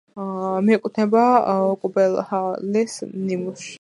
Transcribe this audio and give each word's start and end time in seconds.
მიეკუთვნება 0.69 1.25
კუპელჰალეს 1.83 2.97
ნიმუშს. 3.27 3.69